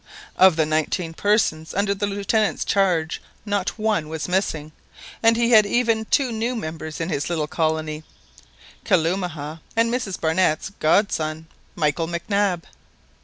[0.35, 4.71] Of the nineteen persons under the Lieutenant's charge, not one was missing,
[5.21, 8.03] and he had even two new members in his little colony,
[8.83, 12.63] Kalumah and Mrs Barnett's godson, Michael Mac Nab.